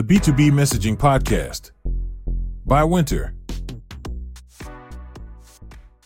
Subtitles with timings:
[0.00, 1.72] the B2B Messaging Podcast
[2.64, 3.34] by Wynter.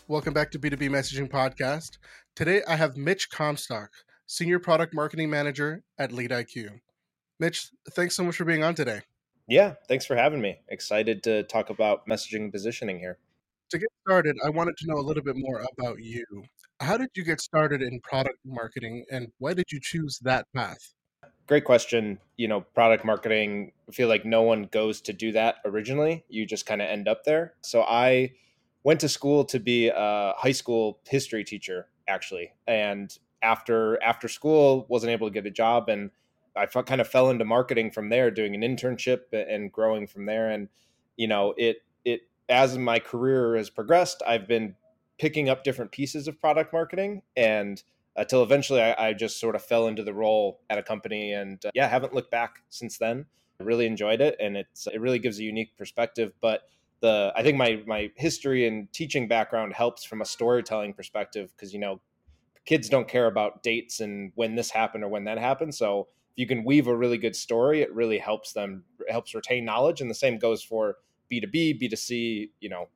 [0.09, 1.97] Welcome back to B2B Messaging Podcast.
[2.35, 3.91] Today I have Mitch Comstock,
[4.25, 6.81] Senior Product Marketing Manager at LeadIQ.
[7.39, 8.99] Mitch, thanks so much for being on today.
[9.47, 10.57] Yeah, thanks for having me.
[10.67, 13.17] Excited to talk about messaging and positioning here.
[13.69, 16.25] To get started, I wanted to know a little bit more about you.
[16.81, 20.95] How did you get started in product marketing and why did you choose that path?
[21.47, 22.19] Great question.
[22.37, 26.25] You know, product marketing, I feel like no one goes to do that originally.
[26.27, 27.53] You just kind of end up there.
[27.61, 28.31] So I
[28.83, 32.51] went to school to be a high school history teacher actually.
[32.67, 36.11] And after after school wasn't able to get a job and
[36.55, 40.49] I kind of fell into marketing from there, doing an internship and growing from there.
[40.49, 40.69] And
[41.17, 44.75] you know, it it as my career has progressed, I've been
[45.17, 47.81] picking up different pieces of product marketing, and
[48.15, 51.63] until eventually I, I, just sort of fell into the role at a company, and
[51.65, 53.25] uh, yeah, haven't looked back since then.
[53.59, 56.33] I really enjoyed it, and it's it really gives a unique perspective.
[56.41, 56.61] But
[57.01, 61.73] the I think my my history and teaching background helps from a storytelling perspective because
[61.73, 61.99] you know
[62.65, 65.73] kids don't care about dates and when this happened or when that happened.
[65.73, 69.65] So if you can weave a really good story, it really helps them helps retain
[69.65, 70.01] knowledge.
[70.01, 70.97] And the same goes for
[71.31, 72.87] B2B, B2C, you know,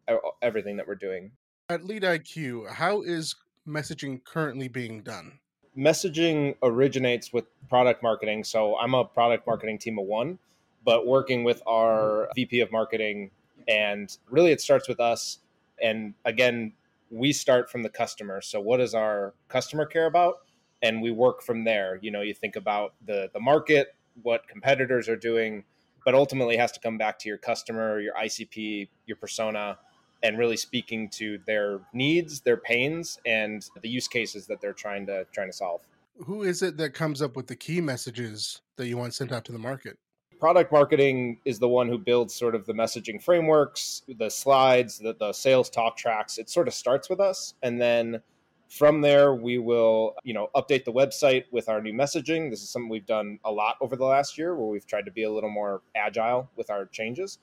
[0.42, 1.32] everything that we're doing.
[1.70, 3.36] At LeadIQ, how is
[3.70, 5.40] messaging currently being done?
[5.78, 8.44] Messaging originates with product marketing.
[8.44, 10.40] So I'm a product marketing team of one,
[10.84, 13.32] but working with our VP of marketing.
[13.68, 15.40] And really, it starts with us.
[15.82, 16.74] And again,
[17.12, 18.42] we start from the customer.
[18.42, 20.40] So, what does our customer care about?
[20.82, 22.00] and we work from there.
[22.02, 25.64] You know, you think about the the market, what competitors are doing,
[26.06, 29.78] but ultimately has to come back to your customer, your ICP, your persona,
[30.24, 35.06] and really speaking to their needs, their pains, and the use cases that they're trying
[35.08, 35.82] to trying to solve.
[36.26, 39.46] Who is it that comes up with the key messages that you want sent out
[39.46, 39.98] to the market?
[40.40, 45.14] Product marketing is the one who builds sort of the messaging frameworks, the slides, the,
[45.20, 46.38] the sales talk tracks.
[46.38, 48.22] It sort of starts with us, and then
[48.70, 52.50] from there, we will, you know, update the website with our new messaging.
[52.52, 55.12] This is something we've done a lot over the last year, where we've tried to
[55.12, 57.40] be a little more agile with our changes.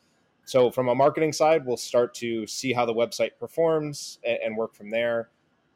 [0.46, 4.56] So, from a marketing side, we'll start to see how the website performs and, and
[4.56, 5.28] work from there.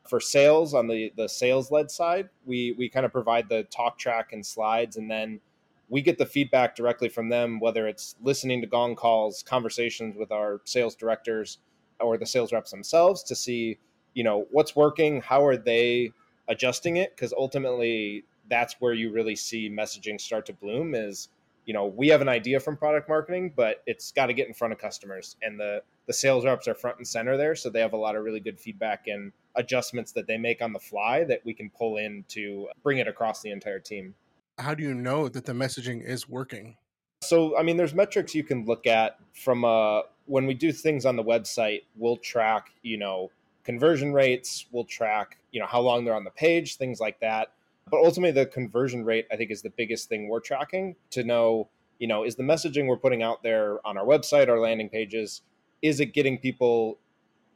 [0.09, 3.99] For sales, on the the sales led side, we we kind of provide the talk
[3.99, 5.41] track and slides, and then
[5.89, 10.33] we get the feedback directly from them, whether it's listening to gong calls, conversations with
[10.33, 11.59] our sales directors,
[12.01, 13.79] or the sales reps themselves to see
[14.15, 16.13] you know what's working how are they
[16.49, 21.29] adjusting it because ultimately that's where you really see messaging start to bloom is
[21.67, 24.55] you know we have an idea from product marketing but it's got to get in
[24.55, 27.81] front of customers and the the sales reps are front and center there so they
[27.81, 31.25] have a lot of really good feedback and adjustments that they make on the fly
[31.25, 34.15] that we can pull in to bring it across the entire team.
[34.59, 36.77] How do you know that the messaging is working?
[37.23, 41.05] So i mean there's metrics you can look at from uh when we do things
[41.05, 43.31] on the website we'll track you know
[43.63, 47.53] conversion rates we'll track you know how long they're on the page things like that
[47.89, 51.69] but ultimately the conversion rate i think is the biggest thing we're tracking to know
[51.99, 55.43] you know is the messaging we're putting out there on our website our landing pages
[55.83, 56.99] is it getting people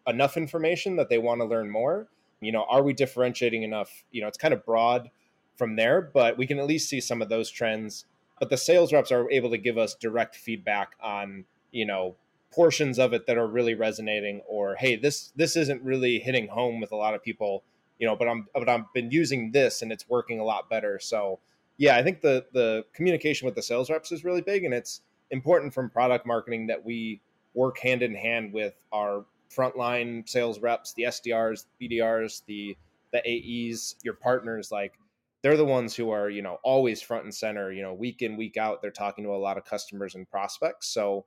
[0.07, 2.09] enough information that they want to learn more?
[2.41, 4.05] You know are we differentiating enough?
[4.11, 5.11] You know it's kind of broad
[5.57, 8.07] from there but we can at least see some of those trends.
[8.41, 12.17] But the sales reps are able to give us direct feedback on you know
[12.53, 16.81] portions of it that are really resonating or hey this this isn't really hitting home
[16.81, 17.65] with a lot of people
[17.99, 20.99] you know but i'm but i've been using this and it's working a lot better.
[20.99, 21.41] So
[21.77, 25.01] yeah i think the the communication with the sales reps is really big and it's
[25.31, 27.21] important from product marketing that we
[27.55, 32.77] work hand in hand with our frontline sales reps the sdrs bdrs the
[33.15, 34.71] the aes your partners.
[34.71, 34.99] Like
[35.43, 38.37] they're the ones who are you know always front and center you know week in
[38.37, 40.89] week out they're talking to a lot of customers and prospects.
[40.89, 41.25] So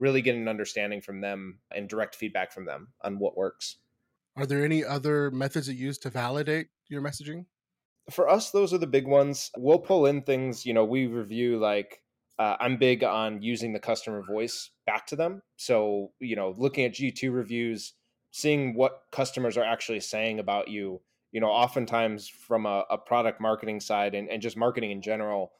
[0.00, 3.76] really get an understanding from them and direct feedback from them on what works.
[4.38, 7.46] Are there any other methods that you use to validate your messaging?
[8.08, 9.50] For us, those are the big ones.
[9.56, 12.00] We'll pull in things, you know, we review like
[12.38, 15.42] uh, I'm big on using the customer voice back to them.
[15.56, 17.94] So, you know, looking at G2 reviews,
[18.30, 21.00] seeing what customers are actually saying about you.
[21.32, 25.50] You know, oftentimes from a, a product marketing side and, and just marketing in general,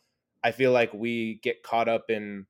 [0.45, 2.47] I feel like we get caught up in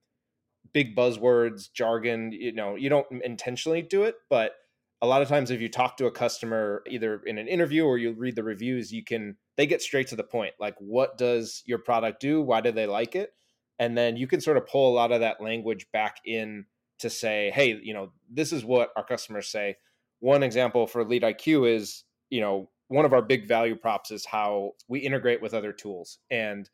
[0.75, 2.33] big buzzwords, jargon.
[2.33, 4.53] You know, you don't intentionally do it, but
[5.01, 7.99] a lot of times if you talk to a customer either in an interview or
[7.99, 10.55] you read the reviews, you can they get straight to the point.
[10.59, 12.43] Like, what does your product do?
[12.43, 13.33] Why do they like it?
[13.79, 16.67] And then you can sort of pull a lot of that language back in
[16.99, 19.77] to say, hey, you know, this is what our customers say.
[20.21, 24.73] One example for LeadIQ is, you know, one of our big value props is how
[24.89, 26.19] we integrate with other tools.
[26.31, 26.69] And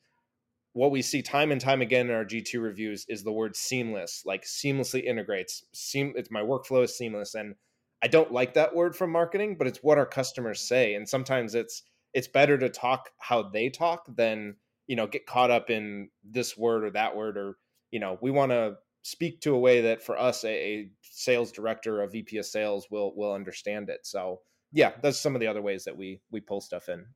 [0.73, 4.23] what we see time and time again in our G2 reviews is the word seamless,
[4.25, 5.65] like seamlessly integrates.
[5.73, 7.35] Seam it's my workflow is seamless.
[7.35, 7.55] And
[8.03, 10.95] I don't like that word from marketing, but it's what our customers say.
[10.95, 11.83] And sometimes it's
[12.13, 14.57] it's better to talk how they talk than,
[14.87, 17.57] you know, get caught up in this word or that word or,
[17.91, 21.51] you know, we want to speak to a way that for us a, a sales
[21.53, 24.01] director, a VP of sales will will understand it.
[24.05, 24.41] So
[24.73, 27.07] yeah, that's some of the other ways that we we pull stuff in.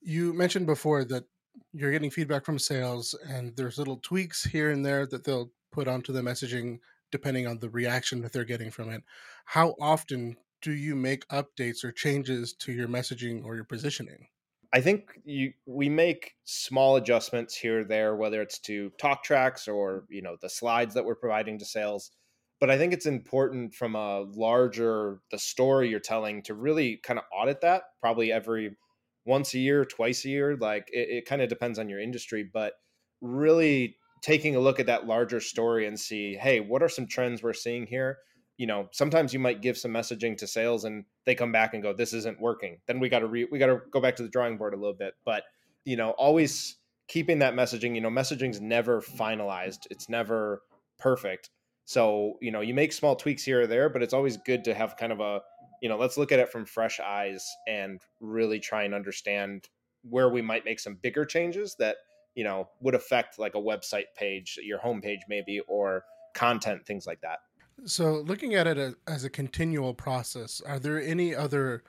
[0.00, 1.24] You mentioned before that
[1.72, 5.88] you're getting feedback from sales and there's little tweaks here and there that they'll put
[5.88, 6.78] onto the messaging
[7.10, 9.02] depending on the reaction that they're getting from it.
[9.44, 14.28] How often do you make updates or changes to your messaging or your positioning?
[14.72, 19.68] I think you we make small adjustments here or there, whether it's to talk tracks
[19.68, 22.10] or you know the slides that we're providing to sales.
[22.58, 27.18] But I think it's important from a larger the story you're telling to really kind
[27.18, 28.76] of audit that probably every
[29.24, 30.56] once a year, twice a year.
[30.56, 32.74] Like it, it kind of depends on your industry, but
[33.20, 37.44] really taking a look at that larger story and see, hey, what are some trends
[37.44, 38.18] we're seeing here?
[38.56, 41.82] You know, sometimes you might give some messaging to sales and they come back and
[41.82, 42.78] go, this isn't working.
[42.88, 44.76] Then we got to re- we got to go back to the drawing board a
[44.76, 45.14] little bit.
[45.24, 45.44] But
[45.84, 46.74] you know, always
[47.06, 47.94] keeping that messaging.
[47.94, 49.86] You know, messaging's never finalized.
[49.90, 50.62] It's never
[50.98, 51.50] perfect.
[51.84, 54.74] So you know, you make small tweaks here or there, but it's always good to
[54.74, 55.42] have kind of a
[55.80, 59.68] you know, let's look at it from fresh eyes and really try and understand
[60.02, 61.96] where we might make some bigger changes that,
[62.36, 66.04] you know, would affect like a website page, your homepage maybe, or
[66.34, 67.40] content, things like that.
[67.84, 71.82] So, looking at it as a continual process, are there any other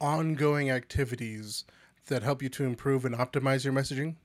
[0.00, 1.64] ongoing activities
[2.06, 4.16] that help you to improve and optimize your messaging?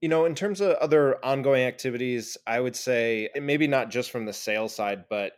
[0.00, 4.26] You know, in terms of other ongoing activities, I would say maybe not just from
[4.26, 5.32] the sales side, but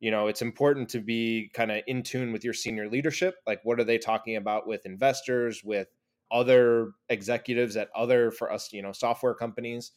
[0.00, 3.60] you know it's important to be kind of in tune with your senior leadership like
[3.64, 5.88] what are they talking about with investors with
[6.30, 9.92] other executives at other for us you know software companies.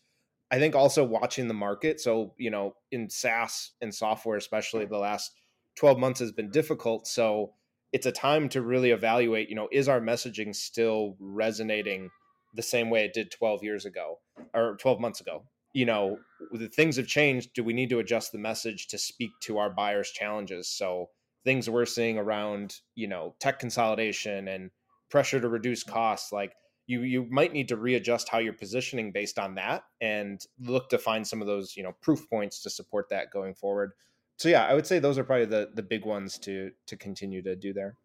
[0.51, 4.97] I think also watching the market so you know in saas and software especially the
[4.97, 5.31] last
[5.77, 7.53] 12 months has been difficult so
[7.91, 12.09] it's a time to really evaluate you know is our messaging still resonating
[12.53, 14.19] the same way it did 12 years ago
[14.53, 15.43] or 12 months ago?
[15.73, 16.19] You know
[16.51, 19.71] the things have changed do we need to adjust the message to speak to our
[19.71, 20.69] buyers challenges?
[20.69, 21.09] So
[21.43, 24.69] things we're seeing around you know tech consolidation and
[25.13, 26.55] pressure to reduce costs like
[26.87, 30.97] you you might need to readjust how you're positioning based on that and look to
[30.97, 33.91] find some of those you know proof points to support that going forward.
[34.37, 37.43] So yeah i would say those are probably the the big ones to to continue
[37.43, 37.95] to do there.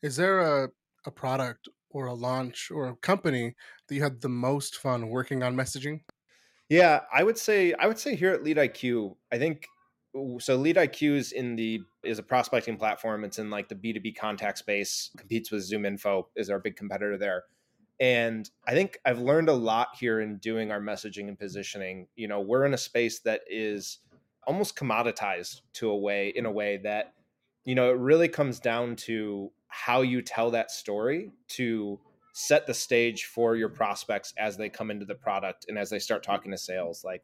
[0.00, 0.68] Is there a
[1.04, 3.56] a product or a launch or a company
[3.88, 6.02] that you had the most fun working on messaging?
[6.68, 9.66] Yeah, I would say I would say here at LeadIQ, I think
[10.38, 13.24] so LeadIQ is in the is a prospecting platform.
[13.24, 17.44] It's in like the B2B contact space, competes with ZoomInfo, is our big competitor there.
[18.00, 22.06] And I think I've learned a lot here in doing our messaging and positioning.
[22.16, 23.98] You know, we're in a space that is
[24.46, 27.14] almost commoditized to a way in a way that,
[27.64, 31.98] you know, it really comes down to how you tell that story to
[32.34, 35.98] set the stage for your prospects as they come into the product and as they
[36.00, 37.22] start talking to sales like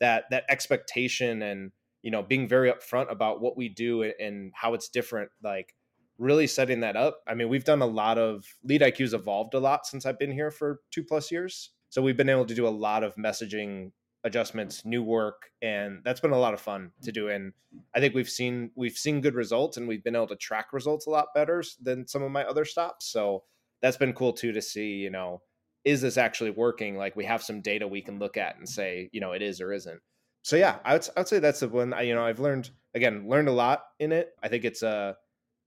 [0.00, 4.74] that that expectation and you know being very upfront about what we do and how
[4.74, 5.74] it's different like
[6.18, 7.20] really setting that up.
[7.26, 10.32] I mean we've done a lot of lead iq's evolved a lot since i've been
[10.32, 11.70] here for two plus years.
[11.88, 16.20] So we've been able to do a lot of messaging adjustments new work and that's
[16.20, 17.28] been a lot of fun to do.
[17.28, 17.52] And
[17.94, 21.06] i think we've seen we've seen good results and we've been able to track results
[21.06, 23.06] a lot better than some of my other stops.
[23.10, 23.44] So
[23.80, 25.40] that's been cool too to see, you know,
[25.84, 26.96] is this actually working?
[26.96, 28.70] Like we have some data we can look at and mm.
[28.70, 30.00] say, you know, it is or isn't.
[30.42, 31.92] So yeah, I would, I would say that's the one.
[31.92, 34.30] I, you know, I've learned again, learned a lot in it.
[34.42, 35.12] I think it's a, uh,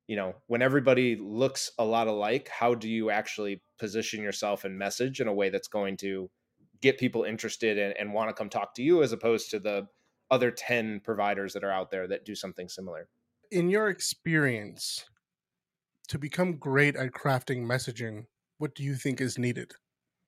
[0.08, 4.78] you know, when everybody looks a lot alike, how do you actually position yourself and
[4.78, 6.30] message in a way that's going to
[6.82, 9.88] get people interested and, and want to come talk to you as opposed to the
[10.30, 13.08] other 10 providers that are out there that do something similar?
[13.50, 15.06] In your experience,
[16.10, 18.26] to become great at crafting messaging,
[18.58, 19.72] what do you think is needed?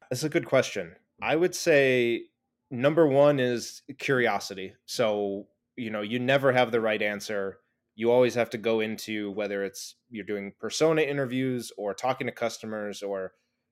[0.09, 0.95] That's a good question.
[1.21, 2.27] I would say
[2.71, 4.73] number one is curiosity.
[4.85, 7.59] So, you know, you never have the right answer.
[7.95, 12.33] You always have to go into whether it's you're doing persona interviews or talking to
[12.33, 13.31] customers or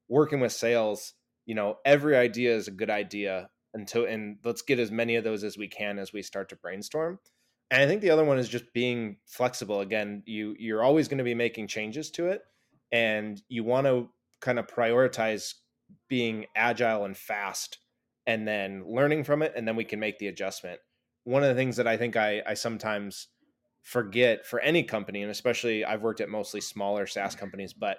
[0.09, 1.13] working with sales,
[1.45, 5.23] you know, every idea is a good idea until and let's get as many of
[5.23, 7.19] those as we can as we start to brainstorm.
[7.71, 9.81] And I think the other one is just being flexible.
[9.81, 12.41] Again, you you're always going to be making changes to it,
[12.91, 14.09] and you want to
[14.41, 15.55] kind of prioritize
[16.07, 17.79] being agile and fast,
[18.25, 20.79] and then learning from it, and then we can make the adjustment.
[21.23, 23.27] One of the things that I think I, I sometimes
[23.81, 27.39] forget for any company, and especially I've worked at mostly smaller SaaS mm-hmm.
[27.39, 27.97] companies, but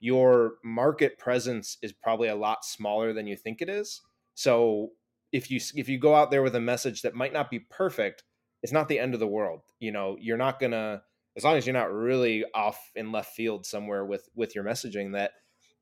[0.00, 4.02] your market presence is probably a lot smaller than you think it is.
[4.34, 4.90] So
[5.32, 8.24] if you if you go out there with a message that might not be perfect,
[8.62, 9.62] it's not the end of the world.
[9.78, 11.02] You know, you're not gonna
[11.36, 15.12] as long as you're not really off in left field somewhere with with your messaging
[15.12, 15.32] that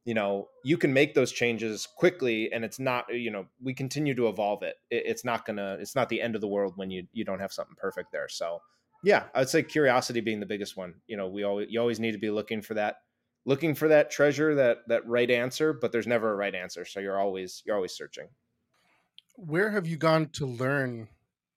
[0.04, 4.14] you know you can make those changes quickly and it's not you know we continue
[4.14, 4.76] to evolve it.
[4.90, 7.40] it it's not gonna it's not the end of the world when you you don't
[7.40, 8.28] have something perfect there.
[8.28, 8.60] So
[9.02, 10.94] yeah i would say curiosity being the biggest one.
[11.06, 12.96] You know we always you always need to be looking for that
[13.46, 16.84] looking for that treasure that that right answer but there's never a right answer.
[16.84, 18.28] So you're always you're always searching.
[19.36, 21.08] Where have you gone to learn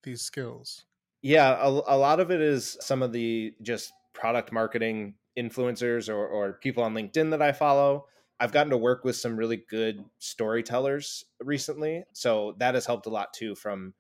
[0.03, 0.85] these skills?
[1.21, 6.25] Yeah a, a lot of it is some of the just product marketing influencers or,
[6.27, 8.07] or people on linkedin that i follow
[8.39, 13.09] I've gotten to work with some really good storytellers recently, so that has helped a
[13.09, 13.93] lot too from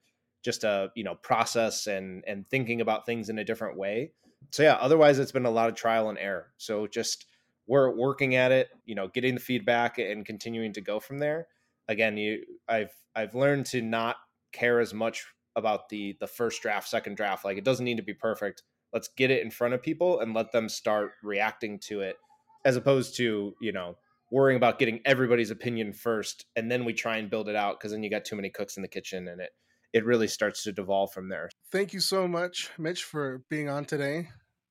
[0.43, 4.11] just a you know process and and thinking about things in a different way.
[4.51, 6.53] So yeah, otherwise it's been a lot of trial and error.
[6.57, 7.25] So just
[7.67, 11.47] we're working at it, you know, getting the feedback and continuing to go from there.
[11.87, 14.17] Again, you I've I've learned to not
[14.51, 15.25] care as much
[15.55, 17.43] about the the first draft, second draft.
[17.43, 18.63] Like it doesn't need to be perfect.
[18.93, 22.17] Let's get it in front of people and let them start reacting to it
[22.63, 23.97] as opposed to, you know,
[24.31, 27.91] worrying about getting everybody's opinion first and then we try and build it out because
[27.91, 29.49] then you got too many cooks in the kitchen and it
[29.93, 31.49] it really starts to devolve from there.
[31.71, 34.29] Thank you so much mitch for being on today.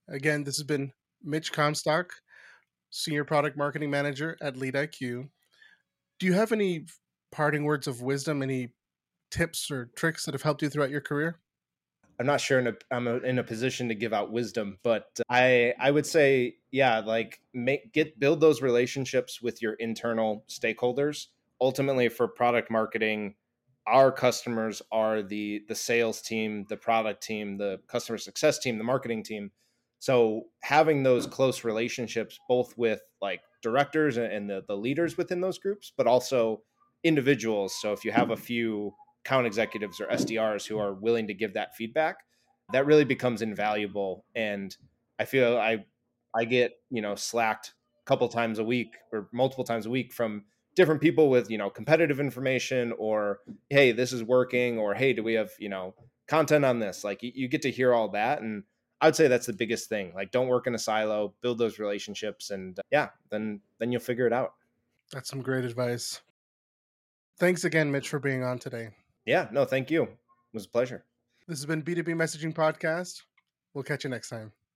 [0.09, 2.13] Again this has been mitch comstock
[2.91, 5.29] senior product marketing manager at LeadIQ
[6.19, 6.87] do you have any
[7.33, 8.73] parting words of wisdom any
[9.31, 11.41] tips or tricks that have helped you throughout your career
[12.19, 15.07] I'm not sure in a, I'm a, in a position to give out wisdom, but
[15.29, 21.27] I I would say yeah, like make get build those relationships with your internal stakeholders.
[21.61, 23.35] Ultimately, for product marketing,
[23.87, 28.85] our customers are the the sales team, the product team, the customer success team, the
[28.85, 29.51] marketing team.
[29.99, 31.33] So having those hmm.
[31.33, 36.63] close relationships, both with like directors and the the leaders within those groups, but also
[37.05, 37.75] individuals.
[37.81, 38.43] So if you have a hmm.
[38.43, 38.95] few
[39.27, 42.19] account executives or SDRs who are willing to give that feedback,
[42.73, 44.25] that really becomes invaluable.
[44.35, 44.75] And
[45.19, 45.85] I feel I
[46.35, 50.13] I get you know slacked a couple times a week or multiple times a week
[50.13, 50.45] from
[50.77, 53.41] different people with you know competitive information or
[53.71, 55.95] hey this is working or hey do we have you know
[56.29, 58.63] content on this like you, get to hear all that and
[59.01, 60.13] I would say that's the biggest thing.
[60.15, 64.01] Like, don't work in a silo, build those relationships, and uh, yeah, then then you'll
[64.01, 64.55] figure it out.
[65.13, 66.23] That's some great advice.
[67.39, 68.89] Thanks again, Mitch, for being on today.
[69.27, 70.05] Yeah, no, thank you.
[70.05, 70.09] It
[70.55, 71.05] was a pleasure.
[71.49, 73.23] This has been B2B Messaging Podcast.
[73.75, 74.53] We'll catch you next time.